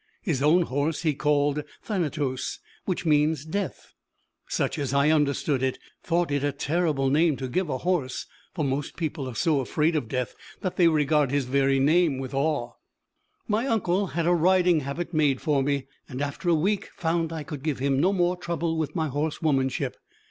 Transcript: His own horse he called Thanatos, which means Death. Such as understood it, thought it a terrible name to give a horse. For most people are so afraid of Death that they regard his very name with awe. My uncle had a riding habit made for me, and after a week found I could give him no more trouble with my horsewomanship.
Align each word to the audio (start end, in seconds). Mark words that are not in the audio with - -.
His 0.23 0.41
own 0.41 0.63
horse 0.63 1.03
he 1.03 1.13
called 1.13 1.61
Thanatos, 1.83 2.57
which 2.85 3.05
means 3.05 3.45
Death. 3.45 3.93
Such 4.47 4.79
as 4.79 4.95
understood 4.95 5.61
it, 5.61 5.77
thought 6.01 6.31
it 6.31 6.43
a 6.43 6.51
terrible 6.51 7.11
name 7.11 7.35
to 7.37 7.47
give 7.47 7.69
a 7.69 7.77
horse. 7.77 8.25
For 8.55 8.65
most 8.65 8.97
people 8.97 9.27
are 9.29 9.35
so 9.35 9.59
afraid 9.59 9.95
of 9.95 10.07
Death 10.07 10.33
that 10.61 10.75
they 10.75 10.87
regard 10.87 11.29
his 11.29 11.45
very 11.45 11.77
name 11.77 12.17
with 12.17 12.33
awe. 12.33 12.71
My 13.47 13.67
uncle 13.67 14.07
had 14.17 14.25
a 14.25 14.33
riding 14.33 14.79
habit 14.79 15.13
made 15.13 15.39
for 15.39 15.61
me, 15.61 15.85
and 16.09 16.19
after 16.19 16.49
a 16.49 16.55
week 16.55 16.89
found 16.95 17.31
I 17.31 17.43
could 17.43 17.61
give 17.61 17.77
him 17.77 17.99
no 17.99 18.11
more 18.11 18.35
trouble 18.35 18.77
with 18.79 18.95
my 18.95 19.07
horsewomanship. 19.07 19.95